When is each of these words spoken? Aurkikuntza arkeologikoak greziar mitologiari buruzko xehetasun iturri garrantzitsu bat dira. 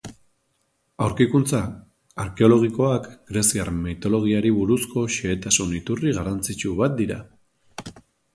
Aurkikuntza 1.07 1.59
arkeologikoak 2.23 3.05
greziar 3.33 3.69
mitologiari 3.83 4.53
buruzko 4.57 5.05
xehetasun 5.19 5.77
iturri 5.83 6.17
garrantzitsu 6.21 6.75
bat 6.83 6.99
dira. 7.05 7.21